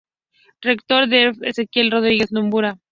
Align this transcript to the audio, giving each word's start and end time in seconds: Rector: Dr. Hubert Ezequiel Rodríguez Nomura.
Rector: 0.63 1.05
Dr. 1.05 1.09
Hubert 1.09 1.43
Ezequiel 1.43 1.91
Rodríguez 1.91 2.31
Nomura. 2.31 2.75